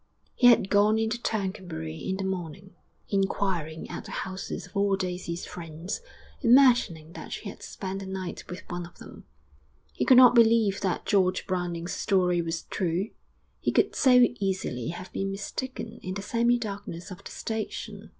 He 0.33 0.47
had 0.47 0.71
gone 0.71 0.97
into 0.97 1.21
Tercanbury 1.21 1.95
in 1.95 2.17
the 2.17 2.23
morning, 2.23 2.73
inquiring 3.09 3.87
at 3.87 4.05
the 4.05 4.25
houses 4.25 4.65
of 4.65 4.75
all 4.75 4.95
Daisy's 4.95 5.45
friends, 5.45 6.01
imagining 6.41 7.13
that 7.13 7.31
she 7.33 7.47
had 7.47 7.61
spent 7.61 7.99
the 7.99 8.07
night 8.07 8.43
with 8.49 8.63
one 8.67 8.87
of 8.87 8.97
them. 8.97 9.25
He 9.93 10.03
could 10.03 10.17
not 10.17 10.33
believe 10.33 10.81
that 10.81 11.05
George 11.05 11.45
Browning's 11.45 11.93
story 11.93 12.41
was 12.41 12.63
true, 12.63 13.11
he 13.59 13.71
could 13.71 13.95
so 13.95 14.25
easily 14.39 14.87
have 14.87 15.13
been 15.13 15.29
mistaken 15.29 15.99
in 16.01 16.15
the 16.15 16.23
semi 16.23 16.57
darkness 16.57 17.11
of 17.11 17.23
the 17.23 17.29
station. 17.29 18.09